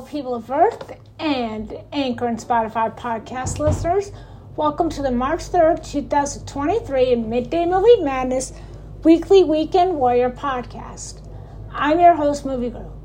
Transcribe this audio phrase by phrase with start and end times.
[0.00, 4.10] People of Earth and Anchor and Spotify podcast listeners.
[4.56, 8.54] Welcome to the March 3rd, 2023 Midday Movie Madness
[9.04, 11.20] Weekly Weekend Warrior podcast.
[11.70, 12.98] I'm your host, Movie Girl.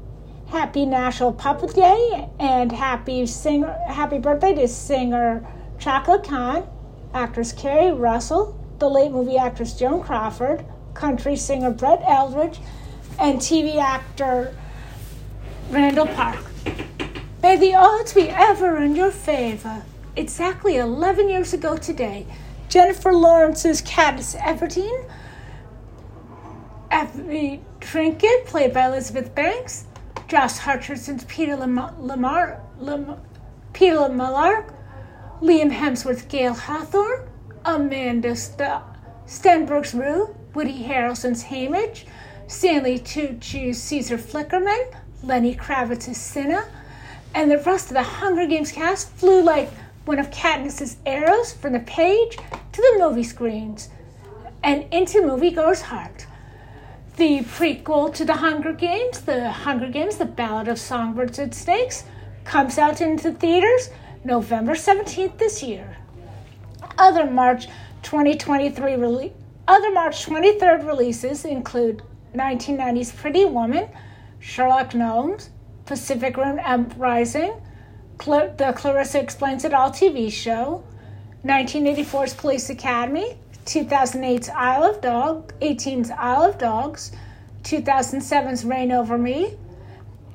[0.48, 5.46] Happy National Puppet Day and happy singer happy birthday to singer
[5.80, 6.66] Chaka Khan,
[7.14, 10.64] actress Keri Russell, the late movie actress Joan Crawford,
[10.94, 12.60] country singer Brett Eldredge,
[13.20, 14.56] and TV actor
[15.70, 16.47] Randall Park.
[17.42, 19.84] May the odds be ever in your favor.
[20.16, 22.26] Exactly 11 years ago today,
[22.68, 25.10] Jennifer Lawrence's Katniss Everdeen,
[26.90, 29.86] Effie Trinket, played by Elizabeth Banks,
[30.28, 33.20] Josh Hutcherson's Peter Lamar, Lamar, Lamar
[33.74, 34.66] Peter Lamar,
[35.42, 37.30] Liam Hemsworth, Gale Hawthorne,
[37.64, 38.82] Amanda St-
[39.28, 42.06] Stenberg's Rue, Woody Harrelson's Haymitch,
[42.48, 46.66] Stanley Tucci's Caesar Flickerman, Lenny Kravitz's Cinna,
[47.34, 49.70] and the rest of the Hunger Games cast flew like
[50.06, 53.90] one of Katniss's arrows from the page to the movie screens
[54.64, 56.26] and into moviegoers' heart.
[57.18, 62.04] The prequel to the Hunger Games, The Hunger Games, The Ballad of Songbirds and Snakes,
[62.44, 63.90] comes out into theaters
[64.24, 65.98] November 17th this year.
[66.98, 67.68] Other March
[68.04, 69.32] 2023 rele-
[69.68, 72.02] other March 23rd releases include
[72.36, 73.90] 1990's Pretty Woman,
[74.40, 75.50] Sherlock Gnomes,
[75.88, 77.54] Pacific Rim Uprising,
[78.20, 80.84] the Clarissa Explains It All TV show,
[81.46, 87.14] 1984's Police Academy, 2008's Isle of Dog, 18's Isle of Dogs,
[87.64, 89.56] 2007's Reign Over Me,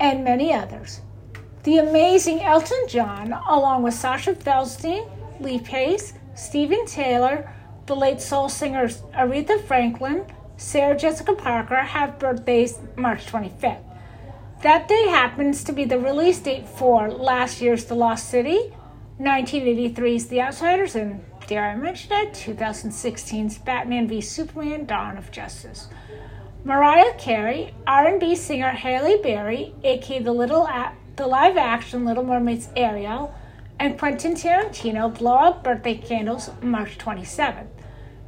[0.00, 1.02] and many others.
[1.64, 5.06] The amazing Elton John, along with Sasha Feldstein,
[5.38, 7.52] Lee Pace, Stephen Taylor,
[7.86, 10.24] the late soul singers Aretha Franklin,
[10.56, 13.91] Sarah Jessica Parker have birthdays March 25th.
[14.62, 18.72] That day happens to be the release date for last year's The Lost City,
[19.18, 25.88] 1983's The Outsiders, and dare I mention it, 2016's Batman v Superman: Dawn of Justice.
[26.62, 33.34] Mariah Carey, R&B singer Halle Berry, aka the little a- the live-action Little Mermaid's Ariel,
[33.80, 37.66] and Quentin Tarantino blow out birthday candles March 27th.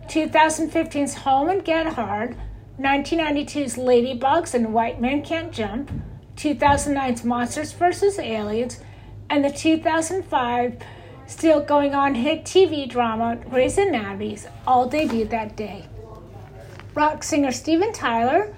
[0.09, 2.37] 2015's Home and Get Hard,
[2.81, 5.93] 1992's Ladybugs and White Men Can't Jump,
[6.37, 8.19] 2009's Monsters vs.
[8.19, 8.81] Aliens,
[9.31, 10.83] and the 2005
[11.27, 15.87] still going on hit TV drama Grey's Anatomy's all debuted that day.
[16.95, 18.55] Rock singer Steven Tyler,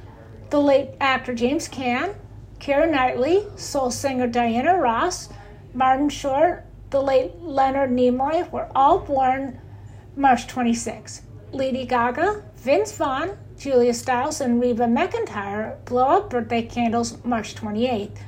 [0.50, 2.14] the late actor James Caan,
[2.58, 5.28] Keira Knightley, soul singer Diana Ross,
[5.74, 9.60] Martin Short, the late Leonard Nimoy were all born
[10.16, 11.22] March 26.
[11.52, 18.18] Lady Gaga, Vince Vaughn, Julia Stiles, and Reba McEntire blow up birthday candles March 28th,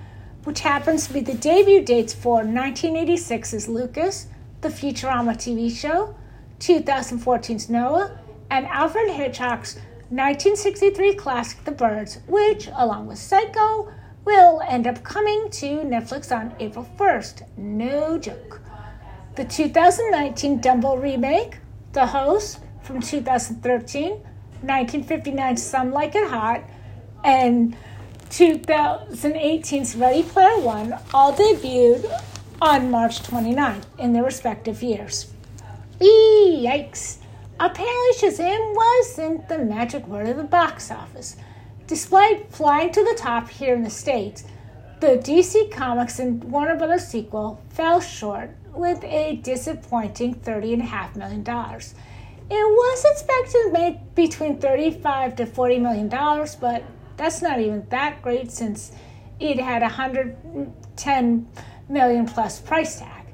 [0.44, 4.28] which happens to be the debut dates for 1986's Lucas,
[4.62, 6.14] the Futurama TV show,
[6.60, 8.18] 2014's Noah,
[8.50, 9.74] and Alfred Hitchcock's
[10.10, 13.92] 1963 classic The Birds, which, along with Psycho,
[14.24, 17.46] will end up coming to Netflix on April 1st.
[17.58, 18.62] No joke.
[19.36, 21.58] The 2019 Dumbo remake,
[21.92, 24.20] The Host, from 2013,
[24.64, 26.62] 1959's Some Like It Hot,
[27.24, 27.76] and
[28.30, 32.10] 2018's Ready Player One all debuted
[32.60, 35.32] on March 29th in their respective years.
[36.00, 37.18] Eee, yikes!
[37.60, 41.36] Apparently, Shazam wasn't the magic word of the box office.
[41.88, 44.44] Despite flying to the top here in the States,
[45.00, 47.06] the DC Comics and Warner Bros.
[47.06, 51.44] sequel fell short with a disappointing $30.5 million.
[52.50, 56.82] It was expected to make between 35 to 40 million dollars, but
[57.16, 58.92] that's not even that great since
[59.38, 61.48] it had a 110
[61.88, 63.26] million plus price tag.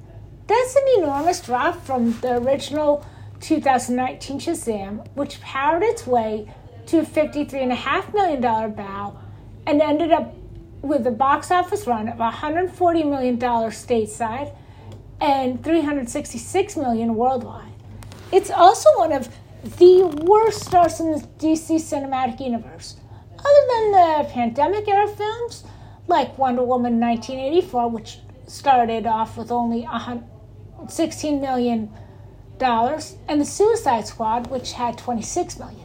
[0.46, 3.06] That's an enormous drop from the original
[3.40, 6.52] 2019 Shazam, which powered its way
[6.86, 9.18] to a $53.5 million bow
[9.66, 10.34] and ended up
[10.82, 14.54] with a box office run of $140 million stateside
[15.20, 17.73] and 366 million worldwide.
[18.32, 19.28] It's also one of
[19.78, 22.96] the worst stars in the DC cinematic universe.
[23.38, 25.64] Other than the pandemic era films,
[26.06, 31.90] like Wonder Woman 1984, which started off with only $16 million,
[32.60, 35.80] and The Suicide Squad, which had 26 million.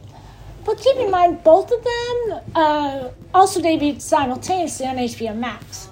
[0.64, 5.88] But keep in mind, both of them uh, also debuted simultaneously on HBO Max.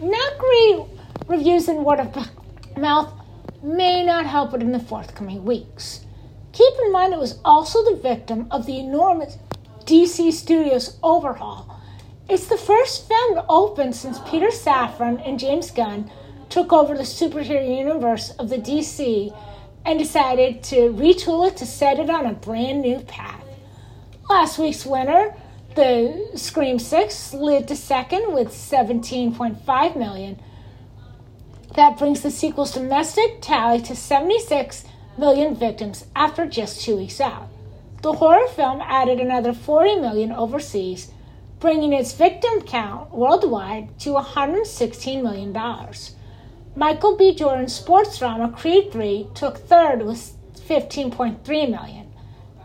[0.00, 0.80] Not great
[1.26, 2.28] reviews and word of
[2.76, 3.12] mouth
[3.62, 6.04] may not help it in the forthcoming weeks.
[6.52, 9.38] Keep in mind it was also the victim of the enormous
[9.84, 11.80] DC Studios overhaul.
[12.28, 16.10] It's the first film to open since Peter Safran and James Gunn
[16.48, 19.36] took over the superhero universe of the DC
[19.84, 23.44] and decided to retool it to set it on a brand new path.
[24.28, 25.34] Last week's winner,
[25.74, 30.40] the Scream 6, slid to second with 17.5 million.
[31.74, 34.84] That brings the sequel's domestic tally to 76
[35.16, 37.48] million victims after just two weeks out.
[38.02, 41.12] The horror film added another 40 million overseas
[41.60, 45.56] bringing its victim count worldwide to $116 million.
[46.74, 47.32] Michael B.
[47.34, 52.12] Jordan's sports drama Creed 3 took third with 15.3 million.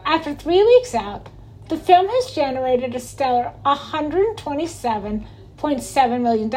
[0.03, 1.29] After three weeks out,
[1.69, 6.49] the film has generated a stellar $127.7 million,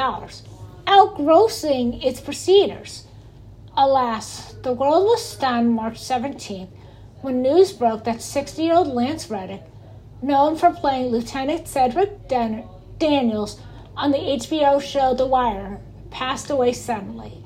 [0.90, 3.04] outgrossing its preceders.
[3.76, 6.68] Alas, the world was stunned March 17th
[7.22, 9.62] when news broke that 60 year old Lance Reddick
[10.20, 12.64] known for playing Lieutenant Cedric Dan-
[12.98, 13.60] Daniels
[13.96, 17.44] on the HBO show The Wire, passed away suddenly.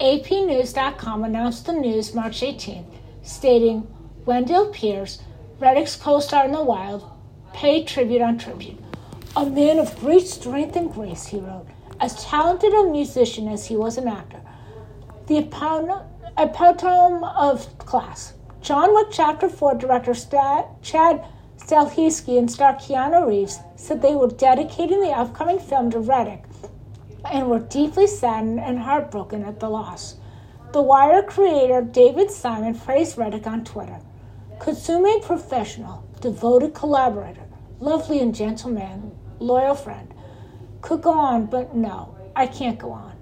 [0.00, 2.86] APNews.com announced the news March 18th,
[3.22, 3.86] stating
[4.24, 5.22] Wendell Pierce,
[5.58, 7.00] Reddick's co star in The Wire,
[7.52, 8.78] paid tribute on tribute.
[9.34, 11.66] A man of great strength and grace, he wrote,
[12.00, 14.40] as talented a musician as he was an actor.
[15.26, 15.38] The
[16.38, 18.34] epitome of class.
[18.60, 21.24] John Wick Chapter 4 director Chad
[21.58, 26.44] Stahelski and star Keanu Reeves said they were dedicating the upcoming film to Reddick
[27.30, 30.16] and were deeply saddened and heartbroken at the loss.
[30.72, 34.00] The Wire creator David Simon praised Reddick on Twitter.
[34.58, 37.46] Consummate professional, devoted collaborator,
[37.80, 40.12] lovely and gentle man, loyal friend.
[40.86, 43.16] Could go on, but no, I can't go on.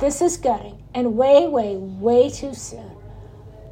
[0.00, 2.90] This is gutting, and way, way, way too soon.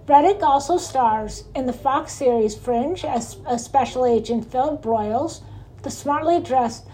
[0.08, 5.42] Reddick also stars in the Fox series Fringe as a special agent Phil Broyles,
[5.82, 6.86] the smartly dressed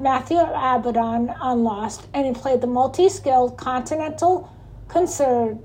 [0.00, 4.52] Matthew Abaddon on Lost, and he played the multi-skilled Continental
[4.88, 5.56] concert,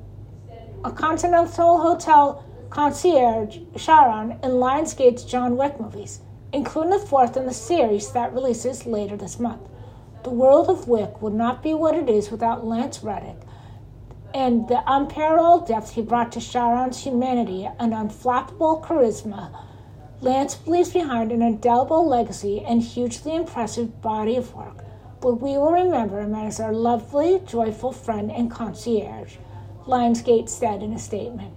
[0.86, 6.20] a Continental Hotel concierge Charon in Lionsgate's John Wick movies,
[6.54, 9.62] including the fourth in the series that releases later this month.
[10.28, 13.38] The world of Wick would not be what it is without Lance Reddick,
[14.34, 19.58] and the unparalleled depth he brought to Charon's humanity and unflappable charisma.
[20.20, 24.84] Lance leaves behind an indelible legacy and hugely impressive body of work,
[25.22, 29.38] but we will remember him as our lovely, joyful friend and concierge,
[29.86, 31.54] Lionsgate said in a statement.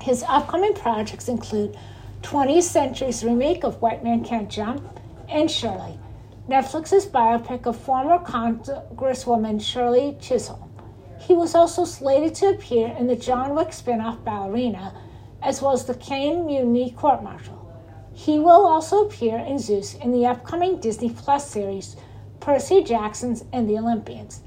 [0.00, 1.76] His upcoming projects include
[2.22, 5.98] 20th Century's remake of White Man Can't Jump and Shirley,
[6.48, 10.72] Netflix's biopic of former Congresswoman Shirley Chisholm.
[11.20, 14.94] He was also slated to appear in the John Wick spin off Ballerina,
[15.42, 17.70] as well as the Caine Mutiny Court Martial.
[18.14, 21.96] He will also appear in Zeus in the upcoming Disney Plus series
[22.40, 24.40] Percy Jackson's and the Olympians.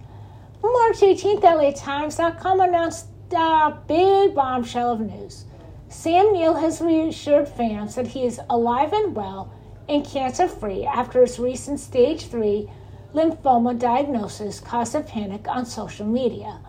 [0.63, 5.45] March 18th, LATimes.com announced a big bombshell of news.
[5.87, 9.53] Sam Neill has reassured fans that he is alive and well
[9.91, 12.69] and cancer free after his recent stage 3
[13.13, 16.61] lymphoma diagnosis caused a panic on social media.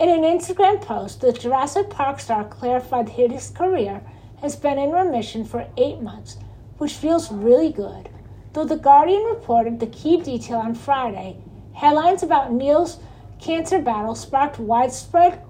[0.00, 4.00] In an Instagram post, the Jurassic Park star clarified that his career
[4.40, 6.38] has been in remission for eight months,
[6.78, 8.08] which feels really good.
[8.54, 11.36] Though The Guardian reported the key detail on Friday,
[11.74, 12.98] headlines about Neill's
[13.40, 15.42] cancer battle sparked widespread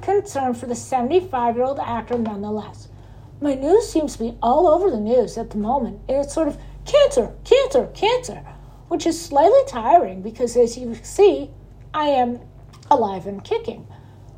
[0.00, 2.88] concern for the 75 year old actor nonetheless.
[3.42, 6.58] My news seems to be all over the news at the moment, it's sort of
[6.86, 8.36] cancer, cancer, cancer,
[8.86, 11.50] which is slightly tiring because, as you see,
[11.92, 12.38] I am
[12.88, 13.88] alive and kicking.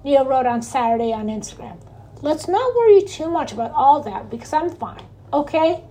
[0.04, 1.76] Neill wrote on Saturday on Instagram.
[2.22, 5.84] Let's not worry too much about all that because I'm fine, okay?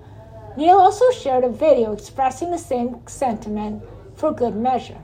[0.58, 3.84] Neill also shared a video expressing the same sentiment
[4.16, 5.04] for good measure.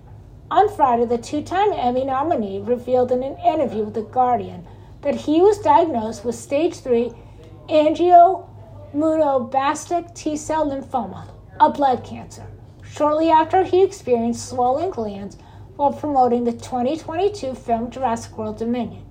[0.50, 4.66] On Friday, the two time Emmy nominee revealed in an interview with The Guardian
[5.04, 7.14] that he was diagnosed with stage 3
[7.70, 11.28] angioimmunoblastic T cell lymphoma,
[11.60, 12.48] a blood cancer,
[12.84, 15.38] shortly after he experienced swollen glands
[15.76, 19.06] while promoting the 2022 film Jurassic World Dominion.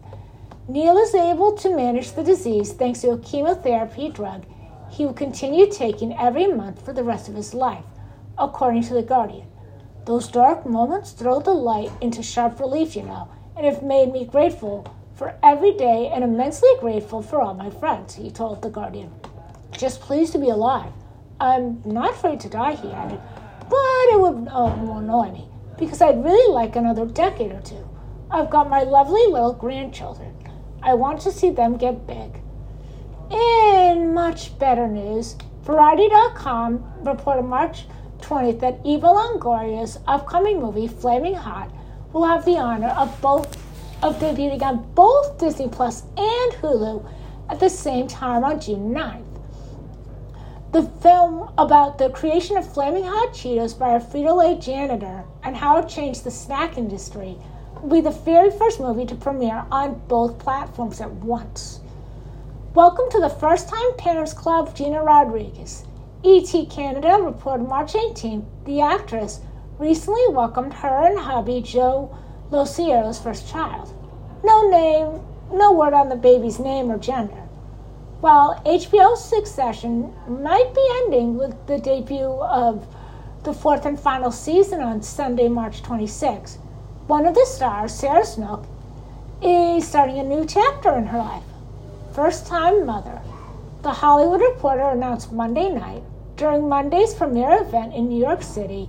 [0.68, 4.44] Neill is able to manage the disease thanks to a chemotherapy drug
[4.90, 7.84] he will continue taking every month for the rest of his life,
[8.38, 9.46] according to The Guardian.
[10.06, 14.24] Those dark moments throw the light into sharp relief, you know, and have made me
[14.24, 14.86] grateful
[15.18, 19.12] for every day and immensely grateful for all my friends, he told The Guardian.
[19.72, 20.92] Just pleased to be alive.
[21.40, 23.20] I'm not afraid to die, he added,
[23.68, 27.88] but it would oh, annoy me because I'd really like another decade or two.
[28.30, 30.36] I've got my lovely little grandchildren.
[30.82, 32.40] I want to see them get big.
[33.32, 37.86] In much better news, Variety.com reported March
[38.20, 41.70] 20th that Eva Longoria's upcoming movie, Flaming Hot,
[42.12, 43.67] will have the honor of both
[44.00, 47.04] of debuting on both Disney Plus and Hulu
[47.50, 49.24] at the same time on June 9th.
[50.70, 55.78] The film about the creation of flaming hot Cheetos by a Frito-Lay janitor and how
[55.78, 57.36] it changed the snack industry
[57.82, 61.80] will be the very first movie to premiere on both platforms at once.
[62.74, 65.84] Welcome to the First Time Parents Club, Gina Rodriguez.
[66.24, 69.40] ET Canada reported March 18th the actress
[69.78, 72.16] recently welcomed her and hubby Joe
[72.50, 73.92] LoCicero's first child.
[74.42, 75.20] No name,
[75.52, 77.42] no word on the baby's name or gender.
[78.20, 82.86] While HBO's Succession might be ending with the debut of
[83.44, 86.56] the fourth and final season on Sunday, March 26,
[87.06, 88.64] one of the stars, Sarah Snook,
[89.42, 91.44] is starting a new chapter in her life.
[92.12, 93.20] First time mother.
[93.82, 96.02] The Hollywood Reporter announced Monday night
[96.36, 98.88] during Monday's premiere event in New York City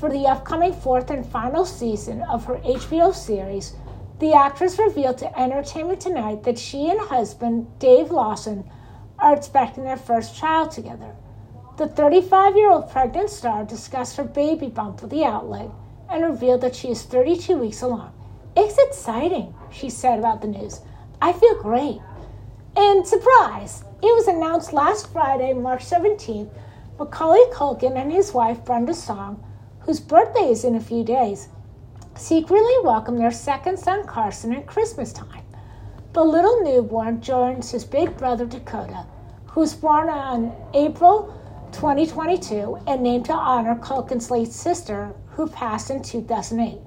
[0.00, 3.76] for the upcoming fourth and final season of her HBO series
[4.20, 8.70] the actress revealed to Entertainment Tonight that she and husband, Dave Lawson,
[9.18, 11.16] are expecting their first child together.
[11.78, 15.70] The 35 year old pregnant star discussed her baby bump with the outlet
[16.10, 18.12] and revealed that she is 32 weeks along.
[18.54, 20.82] It's exciting, she said about the news.
[21.22, 21.98] I feel great.
[22.76, 26.50] And surprise, it was announced last Friday, March 17th,
[26.98, 29.42] Macaulay Culkin and his wife, Brenda Song,
[29.80, 31.48] whose birthday is in a few days,
[32.14, 35.44] secretly welcome their second son Carson at Christmas time.
[36.12, 39.06] The little newborn joins his big brother Dakota,
[39.46, 41.36] who was born on April
[41.72, 46.78] 2022 and named to honor Culkin's late sister, who passed in 2008.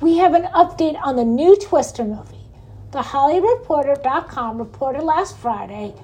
[0.00, 2.44] We have an update on the new Twister movie.
[2.92, 5.94] The HollyReporter.com reported last Friday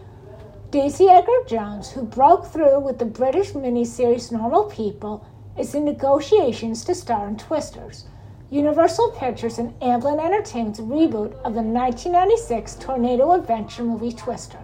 [0.70, 5.26] Daisy Edgar Jones, who broke through with the British miniseries Normal People,
[5.60, 8.06] is in negotiations to star in Twisters.
[8.50, 14.58] Universal Pictures and Amblin Entertainment's reboot of the 1996 tornado adventure movie Twister.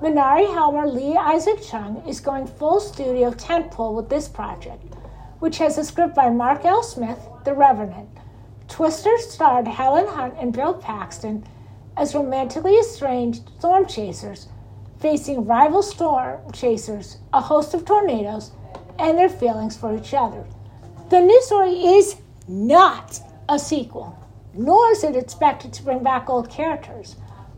[0.00, 4.94] Minari Helmer Lee Isaac Chung is going full studio tentpole with this project,
[5.40, 6.82] which has a script by Mark L.
[6.82, 8.08] Smith, The Revenant.
[8.68, 11.44] Twister starred Helen Hunt and Bill Paxton
[11.96, 14.48] as romantically estranged storm chasers
[15.02, 18.52] facing rival storm chasers, a host of tornadoes,
[19.02, 20.44] and their feelings for each other.
[21.10, 22.16] The new story is
[22.46, 24.16] not a sequel,
[24.54, 27.16] nor is it expected to bring back old characters.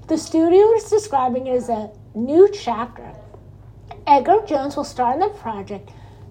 [0.08, 3.12] The studio is describing it as a new chapter.
[4.06, 5.90] Edgar Jones will star in the project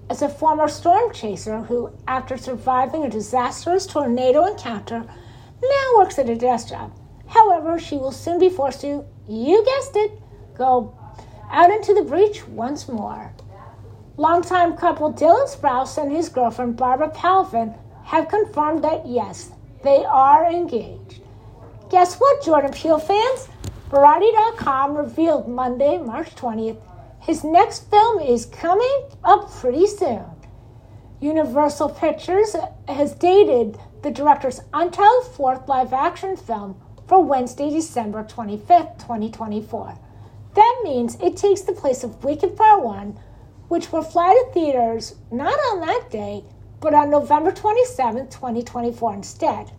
[0.10, 5.06] as a former storm chaser who, after surviving a disastrous tornado encounter,
[5.62, 6.92] now works at a desk job.
[7.28, 10.20] However, she will soon be forced to, you guessed it,
[10.56, 10.98] go
[11.52, 13.32] out into the breach once more.
[14.16, 19.50] Longtime couple Dylan Sprouse and his girlfriend Barbara Palvin have confirmed that yes,
[19.84, 21.22] they are engaged.
[21.90, 23.48] Guess what, Jordan Peele fans?
[23.90, 26.80] Variety.com revealed Monday, March 20th,
[27.22, 30.26] his next film is coming up pretty soon.
[31.20, 32.56] Universal Pictures
[32.88, 39.98] has dated the director's untitled fourth live action film for Wednesday, December 25th, 2024.
[40.54, 43.18] That means it takes the place of Wicked Part 1,
[43.68, 46.44] which will fly to theaters not on that day,
[46.80, 49.72] but on November 27, 2024 instead.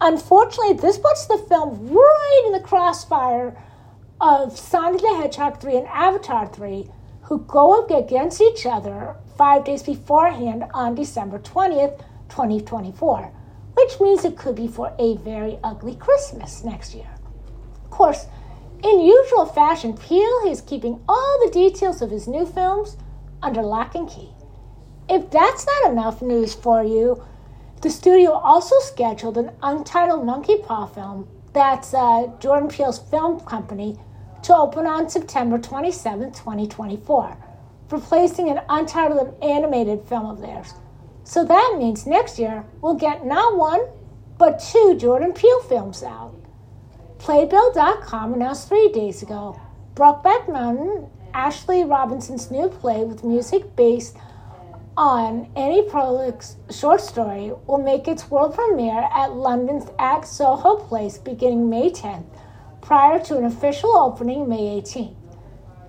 [0.00, 3.56] Unfortunately, this puts the film right in the crossfire
[4.20, 6.88] of Sonic the Hedgehog 3 and Avatar 3,
[7.22, 13.32] who go up against each other five days beforehand on December 20th, 2024,
[13.74, 17.08] which means it could be for a very ugly Christmas next year.
[17.84, 18.26] Of course,
[18.82, 22.96] in usual fashion, Peele is keeping all the details of his new films
[23.42, 24.30] under lock and key.
[25.08, 27.22] If that's not enough news for you,
[27.80, 33.98] the studio also scheduled an untitled Monkey Paw film that's uh, Jordan Peele's film company
[34.42, 37.36] to open on September 27, 2024,
[37.90, 40.74] replacing an untitled animated film of theirs.
[41.24, 43.82] So that means next year we'll get not one,
[44.38, 46.34] but two Jordan Peele films out.
[47.22, 49.56] Playbill.com announced three days ago
[49.94, 54.16] Brokeback Mountain, Ashley Robinson's new play with music based
[54.96, 61.16] on Annie Proulx's short story will make its world premiere at London's at Soho Place
[61.16, 62.26] beginning May 10th,
[62.80, 65.14] prior to an official opening May 18th.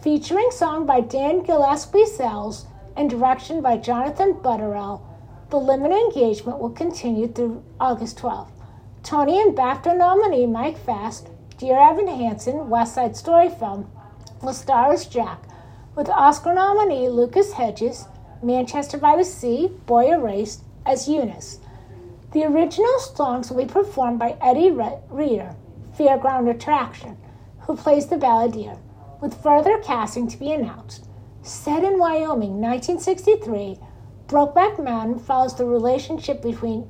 [0.03, 5.01] Featuring song by Dan Gillespie Sells and direction by Jonathan Butterell,
[5.49, 8.62] the limited engagement will continue through August 12th.
[9.03, 13.91] Tony and BAFTA nominee Mike Faist, Dear Evan Hansen, West Side Story film,
[14.41, 15.43] will star as Jack,
[15.93, 18.05] with Oscar nominee Lucas Hedges,
[18.41, 21.60] Manchester by the Sea, Boy Erased as Ennis.
[22.31, 25.53] The original songs will be performed by Eddie Reader,
[26.00, 27.17] Fairground Attraction,
[27.60, 28.79] who plays the balladeer,
[29.19, 31.10] with further casting to be announced.
[31.41, 33.79] Set in Wyoming, 1963,
[34.27, 36.88] Brokeback Mountain follows the relationship between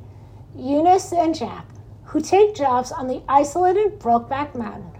[0.55, 1.65] Ennis and Jack,
[2.13, 4.91] who take jobs on the isolated Brokeback Mountain,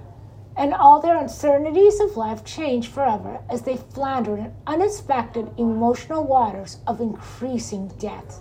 [0.57, 6.79] and all their uncertainties of life change forever as they flounder in unexpected emotional waters
[6.87, 8.39] of increasing death.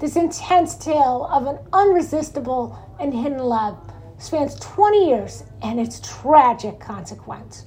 [0.00, 3.78] This intense tale of an unresistible and hidden love
[4.18, 7.64] spans 20 years and its tragic consequence.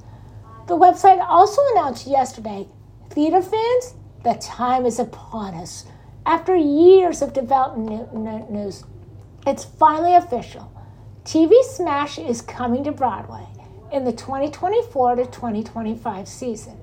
[0.67, 2.67] The website also announced yesterday
[3.09, 5.85] theater fans, the time is upon us.
[6.27, 8.13] After years of development
[8.51, 8.83] news,
[9.45, 10.71] it's finally official.
[11.25, 13.45] TV Smash is coming to Broadway
[13.91, 16.77] in the 2024 to 2025 season.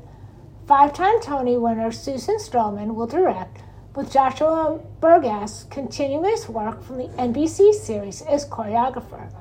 [0.67, 3.62] Five time Tony winner Susan Stroman will direct,
[3.97, 9.33] with Joshua Bergasse continuing his work from the NBC series as choreographer.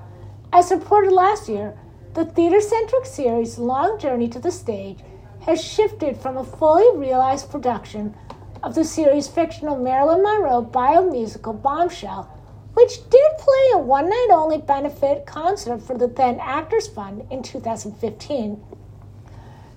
[0.51, 1.77] As reported last year,
[2.13, 4.99] the theater centric series' long journey to the stage
[5.41, 8.15] has shifted from a fully realized production
[8.63, 12.38] of the series' fictional Marilyn Monroe biomusical Bombshell,
[12.79, 17.43] which did play a one night only benefit concert for the then Actors Fund in
[17.43, 18.63] 2015,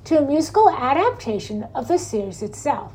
[0.04, 2.92] to a musical adaptation of the series itself.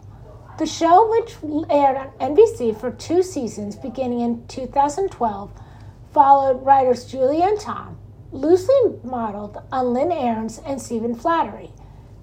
[0.60, 1.36] The show, which
[1.70, 5.52] aired on NBC for two seasons beginning in 2012,
[6.14, 7.98] followed writers Julie and Tom,
[8.32, 11.74] loosely modeled on Lynn Ahrens and Stephen Flaherty,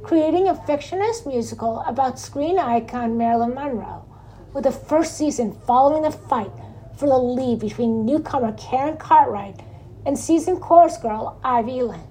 [0.03, 4.07] creating a fictionist musical about screen icon Marilyn Monroe,
[4.55, 6.51] with the first season following the fight
[6.97, 9.61] for the lead between newcomer Karen Cartwright
[10.07, 12.07] and seasoned chorus girl Ivy Lynn.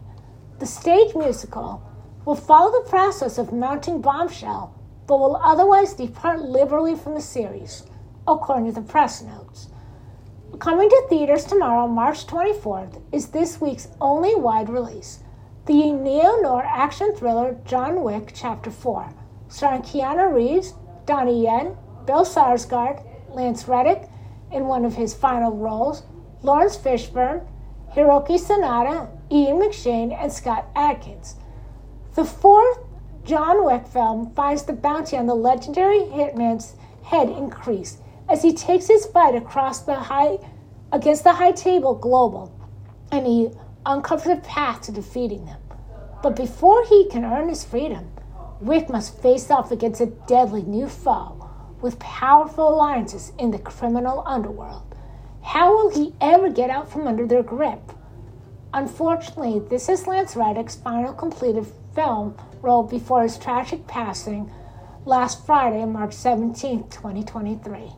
[0.60, 1.82] The stage musical
[2.25, 4.74] will follow the process of mounting Bombshell,
[5.08, 7.84] but will otherwise depart liberally from the series,
[8.28, 9.70] according to the press notes.
[10.60, 15.20] Coming to theaters tomorrow, March 24th, is this week's only wide release
[15.66, 19.14] the neo noir action thriller John Wick Chapter 4,
[19.48, 20.74] starring Keanu Reeves,
[21.05, 24.10] Donnie Yen, Bill Skarsgård, Lance Reddick
[24.53, 26.03] in one of his final roles,
[26.42, 27.46] Laurence Fishburne,
[27.94, 31.35] Hiroki Sanada, Ian McShane, and Scott Adkins.
[32.16, 32.79] The fourth
[33.24, 37.98] John Wick film finds the bounty on the legendary hitman's head increase
[38.29, 40.37] as he takes his fight across the high
[40.92, 42.53] against the high table global
[43.11, 43.50] and he
[43.85, 45.59] uncovers a path to defeating them.
[46.22, 48.11] But before he can earn his freedom,
[48.61, 51.43] Wick must face off against a deadly new foe
[51.83, 54.96] with powerful alliances in the criminal underworld.
[55.43, 57.91] How will he ever get out from under their grip?
[58.74, 64.50] Unfortunately, this is Lance Reddick's final completed film role before his tragic passing
[65.05, 67.91] last Friday, March 17, 2023.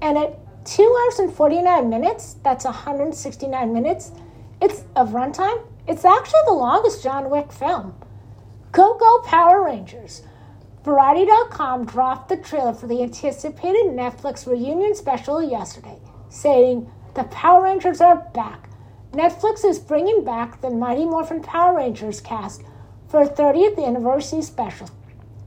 [0.00, 4.10] And at 2 hours and 49 minutes, that's 169 minutes
[4.60, 7.94] it's of runtime, it's actually the longest John Wick film.
[8.72, 10.22] Go Go Power Rangers.
[10.88, 15.98] Variety.com dropped the trailer for the anticipated Netflix reunion special yesterday,
[16.30, 18.70] saying, The Power Rangers are back.
[19.12, 22.62] Netflix is bringing back the Mighty Morphin Power Rangers cast
[23.06, 24.88] for a 30th anniversary special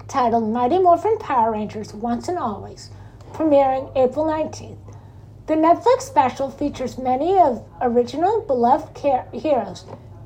[0.07, 2.91] titled Mighty Morphin Power Rangers Once and Always,
[3.33, 4.77] premiering April 19th.
[5.47, 8.95] The Netflix special features many of original beloved
[9.33, 9.85] heroes,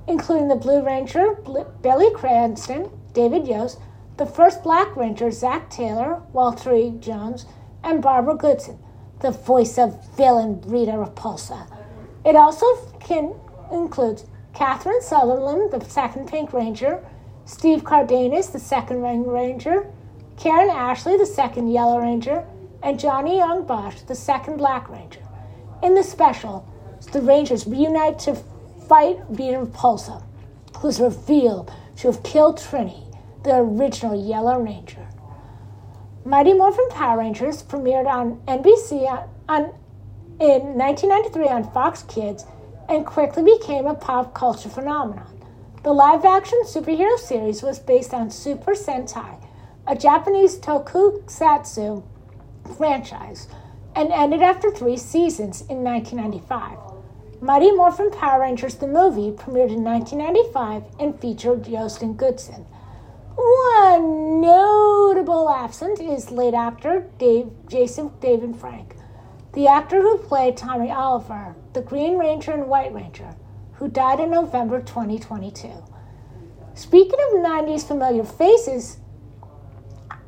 [0.09, 1.35] including the Blue Ranger
[1.81, 3.79] Billy Cranston, David Yost,
[4.17, 6.89] the first Black Ranger Zach Taylor, Walter.
[6.99, 7.45] Jones,
[7.83, 8.79] and Barbara Goodson,
[9.21, 11.67] the voice of villain Rita Repulsa.
[12.25, 12.65] It also
[12.99, 13.35] can,
[13.71, 17.05] includes Catherine Sutherland, the second Pink Ranger,
[17.45, 19.85] Steve Cardenas, the second Ring Ranger,
[20.37, 22.45] Karen Ashley, the second Yellow Ranger,
[22.81, 25.21] and Johnny Young Bosch, the second Black Ranger.
[25.83, 26.67] In the special,
[27.11, 28.35] the Rangers reunite to
[28.87, 30.23] fight Rita Repulsa,
[30.77, 33.04] who's revealed to have killed Trini,
[33.45, 35.07] the original Yellow Ranger.
[36.25, 39.63] Mighty Morphin Power Rangers premiered on NBC on, on,
[40.39, 42.43] in 1993 on Fox Kids
[42.89, 45.27] and quickly became a pop culture phenomenon.
[45.83, 49.39] The live action superhero series was based on Super Sentai,
[49.85, 52.03] a Japanese tokusatsu
[52.75, 53.47] franchise,
[53.95, 56.79] and ended after three seasons in 1995.
[57.41, 62.65] Mighty Morphin Power Rangers the movie premiered in 1995 and featured Yost and Goodson.
[63.35, 68.95] One notable absent is late actor Dave, Jason David Frank,
[69.53, 73.35] the actor who played Tommy Oliver, the Green Ranger and White Ranger,
[73.73, 75.69] who died in November 2022.
[76.75, 78.99] Speaking of 90s familiar faces,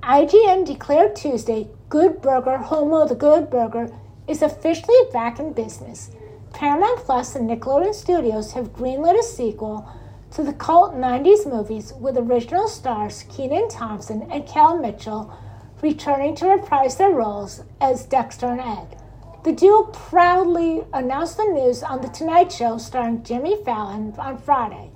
[0.04, 3.90] IGN declared Tuesday Good Burger, Homo the Good Burger,
[4.28, 6.12] is officially back in business.
[6.54, 9.90] Paramount Plus and Nickelodeon Studios have greenlit a sequel
[10.32, 15.34] to the cult 90s movies with original stars Kenan Thompson and Kel Mitchell
[15.82, 19.02] returning to reprise their roles as Dexter and Ed.
[19.44, 24.92] The duo proudly announced the news on The Tonight Show starring Jimmy Fallon on Friday.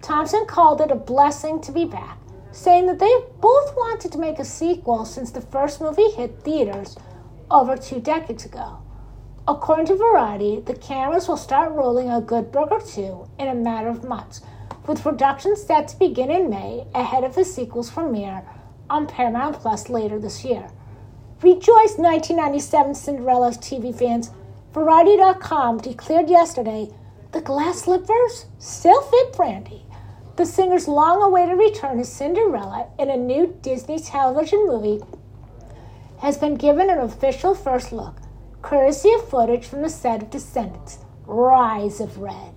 [0.00, 2.18] Thompson called it a blessing to be back,
[2.50, 6.96] saying that they both wanted to make a sequel since the first movie hit theaters
[7.50, 8.78] over two decades ago.
[9.46, 13.88] According to Variety, the cameras will start rolling a Good Burger 2 in a matter
[13.88, 14.40] of months,
[14.86, 18.42] with production set to begin in May ahead of the sequel's premiere
[18.90, 20.68] on Paramount Plus later this year.
[21.42, 24.30] Rejoice 1997 Cinderella TV fans.
[24.72, 26.88] Variety.com declared yesterday
[27.32, 29.84] the glass slippers still fit Brandy.
[30.36, 35.00] The singer's long awaited return as Cinderella in a new Disney television movie
[36.20, 38.16] has been given an official first look,
[38.62, 42.54] courtesy of footage from the set of Descendants Rise of Red.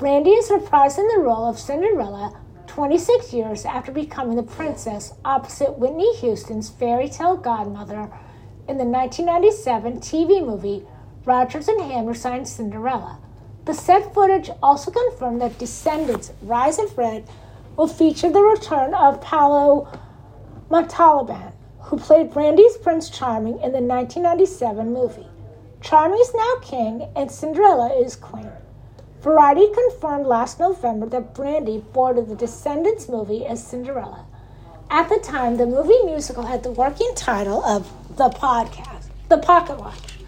[0.00, 2.32] Brandy is reprising the role of Cinderella
[2.68, 8.10] 26 years after becoming the princess opposite Whitney Houston's fairy tale godmother
[8.66, 10.86] in the 1997 TV movie
[11.26, 13.18] Rodgers and Hammerstein's Cinderella.
[13.66, 17.28] The set footage also confirmed that Descendants Rise of Red
[17.76, 19.86] will feature the return of Paolo
[20.70, 25.28] Montalban, who played Brandy's Prince Charming in the 1997 movie.
[25.82, 28.50] Charming is now king and Cinderella is queen.
[29.22, 34.24] Variety confirmed last November that Brandy boarded the Descendants movie as Cinderella.
[34.88, 39.78] At the time, the movie musical had the working title of The Podcast, The Pocket
[39.78, 40.20] Watch.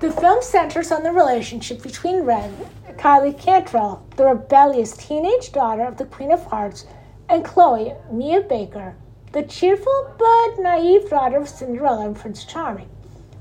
[0.00, 2.52] The film centers on the relationship between Red,
[2.98, 6.86] Kylie Cantrall, the rebellious teenage daughter of the Queen of Hearts,
[7.28, 8.96] and Chloe, Mia Baker,
[9.30, 12.88] the cheerful but naive daughter of Cinderella and Prince Charming.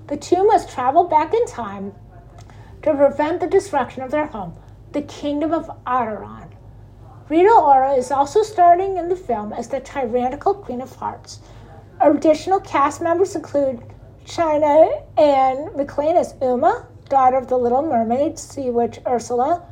[0.06, 1.94] The two must travel back in time
[2.84, 4.56] to prevent the destruction of their home,
[4.92, 6.56] the Kingdom of Acheron.
[7.30, 11.40] Rita Ora is also starring in the film as the tyrannical Queen of Hearts.
[12.02, 13.84] Additional cast members include
[14.26, 19.64] China Anne McClain as Uma, daughter of the Little Mermaid, Sea Witch Ursula.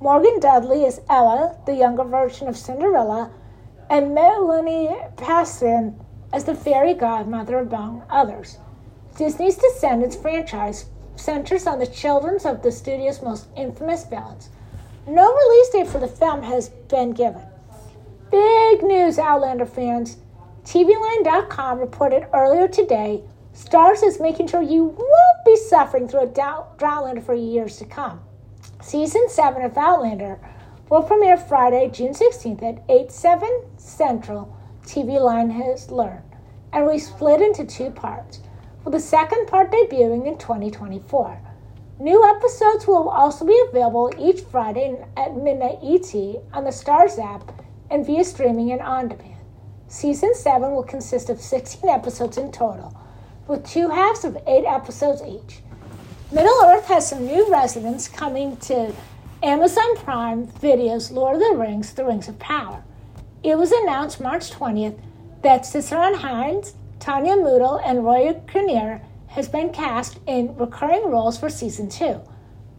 [0.00, 3.30] Morgan Dudley as Ella, the younger version of Cinderella,
[3.88, 5.98] and Melanie Paulson
[6.32, 8.58] as the fairy godmother, among others.
[9.16, 14.48] Disney's Descendants franchise centers on the children of the studio's most infamous villains.
[15.06, 17.42] No release date for the film has been given.
[18.30, 20.16] Big news, Outlander fans.
[20.64, 23.22] TVLine.com reported earlier today
[23.54, 28.20] Starz is making sure you won't be suffering through a Outlander for years to come.
[28.82, 30.40] Season 7 of Outlander
[30.90, 36.24] will premiere Friday, June 16th at 8, 7 Central, TV Line has learned,
[36.72, 38.40] and we split into two parts,
[38.84, 41.40] with the second part debuting in 2024.
[42.00, 46.14] New episodes will also be available each Friday at midnight ET
[46.52, 49.36] on the Starz app and via streaming and on demand.
[49.88, 52.94] Season 7 will consist of 16 episodes in total,
[53.46, 55.60] with two halves of 8 episodes each.
[56.32, 58.92] Middle Earth has some new residents coming to
[59.42, 62.82] Amazon Prime Video's Lord of the Rings The Rings of Power.
[63.42, 64.98] It was announced March 20th
[65.42, 71.50] that Ciarán Hinds, Tanya Moodie, and Roy Kinnear has been cast in recurring roles for
[71.50, 72.22] season two,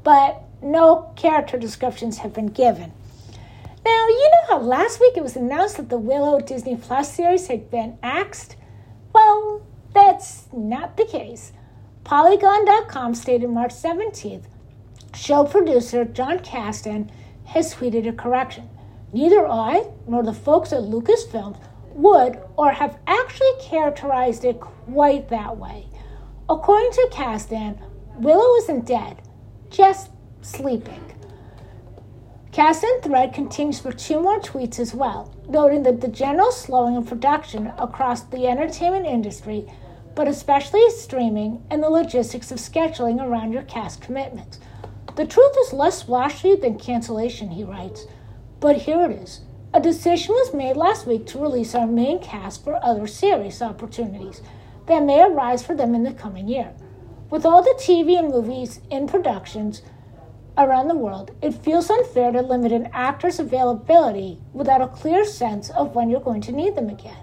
[0.03, 2.91] but no character descriptions have been given.
[3.85, 7.49] Now, you know how last week it was announced that the Willow Disney Plus series
[7.49, 8.55] had been axed?
[9.13, 11.53] Well, that's not the case.
[12.03, 14.45] Polygon.com stated March 17th
[15.13, 17.11] show producer Jon Kasdan
[17.45, 18.69] has tweeted a correction.
[19.13, 21.59] Neither I nor the folks at Lucasfilm
[21.95, 25.87] would or have actually characterized it quite that way.
[26.47, 27.79] According to Kasdan,
[28.17, 29.21] Willow isn't dead,
[29.69, 31.01] just sleeping.
[32.51, 37.07] Kasdan thread continues for two more tweets as well, noting that the general slowing of
[37.07, 39.65] production across the entertainment industry,
[40.15, 44.59] but especially streaming and the logistics of scheduling around your cast commitments.
[45.15, 48.05] The truth is less splashy than cancellation, he writes,
[48.59, 49.41] but here it is.
[49.75, 54.41] A decision was made last week to release our main cast for other series opportunities
[54.85, 56.71] that may arise for them in the coming year.
[57.29, 59.81] With all the TV and movies in productions,
[60.57, 65.69] around the world, it feels unfair to limit an actor's availability without a clear sense
[65.71, 67.17] of when you're going to need them again.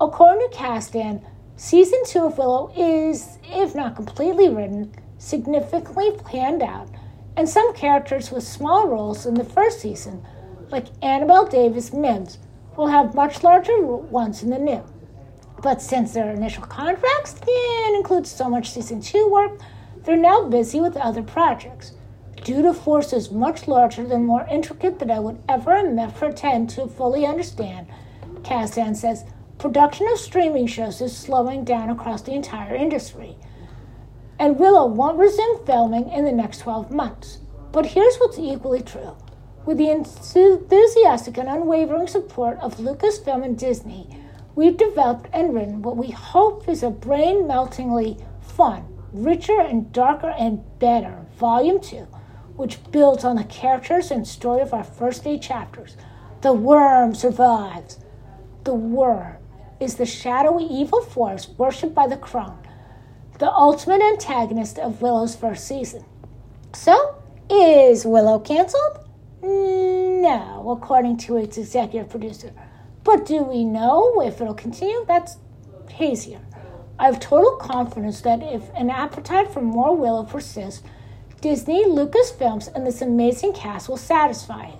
[0.00, 1.22] According to Kasdan,
[1.54, 6.88] season two of Willow is, if not completely written, significantly planned out,
[7.36, 10.26] and some characters with small roles in the first season,
[10.70, 12.38] like Annabelle Davis Mims,
[12.76, 14.84] will have much larger ones in the new.
[15.62, 19.60] But since their initial contracts didn't include so much season two work,
[20.04, 21.92] they're now busy with other projects.
[22.44, 25.82] Due to forces much larger and more intricate than I would ever
[26.14, 27.88] pretend to fully understand,
[28.42, 29.24] Kasdan says
[29.58, 33.36] production of streaming shows is slowing down across the entire industry.
[34.38, 37.38] And Willow won't resume filming in the next 12 months.
[37.72, 39.16] But here's what's equally true.
[39.68, 44.08] With the enthusiastic and unwavering support of Lucasfilm and Disney,
[44.54, 50.30] we've developed and written what we hope is a brain meltingly fun, richer and darker
[50.38, 51.98] and better Volume 2,
[52.56, 55.98] which builds on the characters and story of our first eight chapters.
[56.40, 57.98] The worm survives.
[58.64, 59.36] The worm
[59.80, 62.66] is the shadowy evil force worshipped by the crone,
[63.38, 66.06] the ultimate antagonist of Willow's first season.
[66.72, 69.07] So, is Willow canceled?
[69.42, 72.52] No, according to its executive producer.
[73.04, 75.04] But do we know if it'll continue?
[75.06, 75.36] That's
[75.88, 76.40] hazier.
[76.98, 80.82] I have total confidence that if an appetite for more Willow persists,
[81.40, 84.78] Disney, Lucasfilms, and this amazing cast will satisfy it.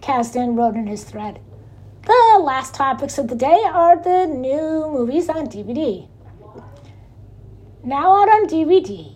[0.00, 1.40] Kasdan wrote in his thread.
[2.06, 6.08] The last topics of the day are the new movies on DVD.
[7.84, 9.14] Now out on DVD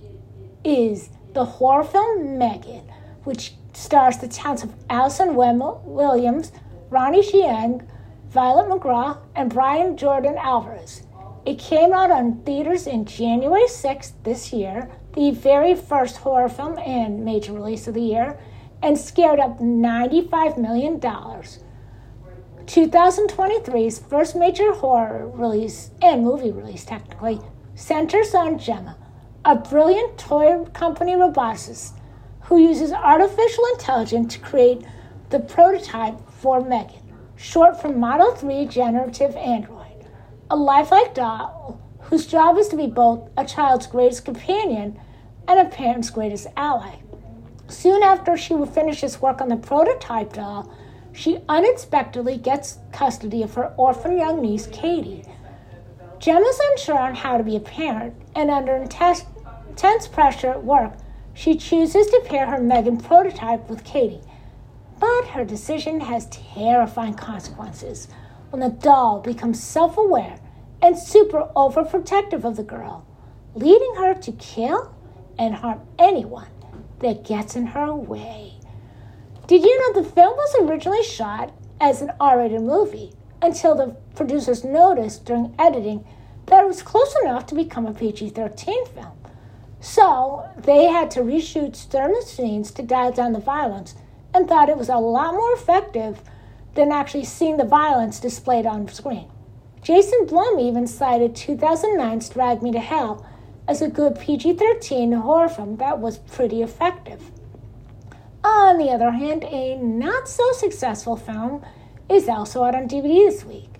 [0.62, 2.92] is the horror film Megan,
[3.24, 6.52] which stars the talents of Allison Williams,
[6.90, 7.84] Ronnie Chieng,
[8.28, 11.02] Violet McGraw, and Brian Jordan Alvarez.
[11.46, 16.78] It came out on theaters in January 6th this year, the very first horror film
[16.78, 18.38] and major release of the year,
[18.82, 20.98] and scared up $95 million.
[21.00, 27.38] 2023's first major horror release and movie release, technically,
[27.74, 28.96] centers on Gemma,
[29.44, 31.92] a brilliant toy company roboticist
[32.44, 34.84] who uses artificial intelligence to create
[35.30, 40.06] the prototype for Megan, short for Model 3 Generative Android,
[40.50, 45.00] a lifelike doll whose job is to be both a child's greatest companion
[45.48, 46.96] and a parent's greatest ally.
[47.68, 50.70] Soon after she finishes work on the prototype doll,
[51.12, 55.24] she unexpectedly gets custody of her orphan young niece, Katie.
[56.18, 60.92] Gemma's unsure on how to be a parent, and under intense pressure at work,
[61.34, 64.22] she chooses to pair her Megan prototype with Katie.
[65.00, 68.08] But her decision has terrifying consequences
[68.50, 70.38] when the doll becomes self aware
[70.80, 73.04] and super overprotective of the girl,
[73.54, 74.94] leading her to kill
[75.38, 76.48] and harm anyone
[77.00, 78.54] that gets in her way.
[79.46, 83.96] Did you know the film was originally shot as an R rated movie until the
[84.14, 86.06] producers noticed during editing
[86.46, 89.23] that it was close enough to become a PG 13 film?
[89.84, 93.94] So they had to reshoot certain scenes to dial down the violence
[94.32, 96.22] and thought it was a lot more effective
[96.72, 99.30] than actually seeing the violence displayed on screen.
[99.82, 103.26] Jason Blum even cited 2009's Drag Me to Hell
[103.68, 107.30] as a good PG 13 horror film that was pretty effective.
[108.42, 111.62] On the other hand, a not so successful film
[112.08, 113.74] is also out on DVD this week.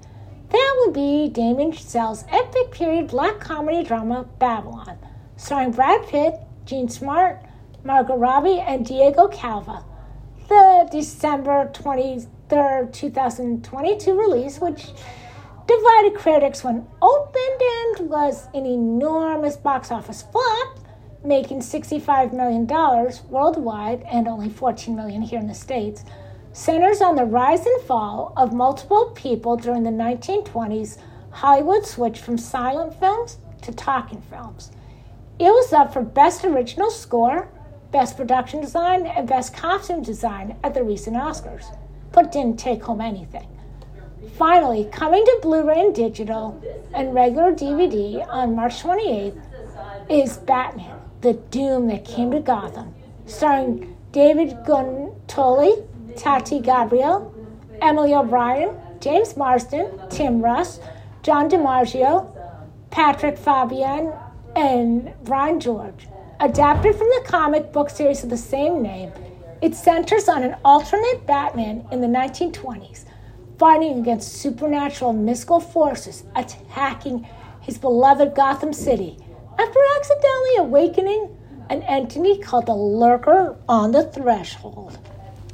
[0.51, 4.99] That would be Damien Chazelle's epic period black comedy drama Babylon
[5.37, 7.45] starring Brad Pitt, Jean Smart,
[7.83, 9.85] Margot Robbie, and Diego Calva.
[10.49, 14.89] The December 23rd, 2022 release, which
[15.67, 20.79] divided critics when opened and was an enormous box office flop,
[21.25, 22.67] making $65 million
[23.31, 26.05] worldwide and only 14 million here in the States,
[26.53, 30.99] centers on the rise and fall of multiple people during the 1920s
[31.31, 34.71] Hollywood switched from silent films to talking films.
[35.37, 37.49] It was up for Best Original Score,
[37.91, 41.77] Best Production Design, and Best Costume Design at the recent Oscars,
[42.13, 43.49] but didn't take home anything.
[44.39, 46.63] Finally, coming to Blu ray and digital
[46.95, 49.43] and regular DVD on March 28th
[50.09, 52.95] is Batman, The Doom That Came to Gotham,
[53.27, 55.85] starring David Giuntoli,
[56.17, 57.35] Tati Gabrielle,
[57.83, 60.79] Emily O'Brien, James Marsden, Tim Russ,
[61.25, 62.31] John DiMaggio,
[62.91, 64.13] Patrick Fabian,
[64.57, 66.07] and Brian George.
[66.41, 69.13] Adapted from the comic book series of the same name,
[69.63, 73.05] it centers on an alternate Batman in the 1920s,
[73.59, 77.27] fighting against supernatural mystical forces attacking
[77.61, 79.17] his beloved Gotham City
[79.59, 81.37] after accidentally awakening
[81.71, 84.99] an entity called the Lurker on the Threshold.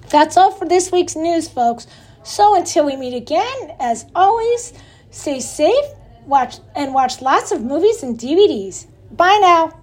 [0.08, 1.86] That's all for this week's news, folks.
[2.24, 4.72] So until we meet again, as always,
[5.10, 5.84] stay safe,
[6.26, 8.86] watch and watch lots of movies and DVDs.
[9.10, 9.79] Bye now.